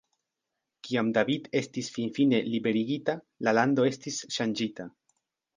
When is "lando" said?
3.59-3.89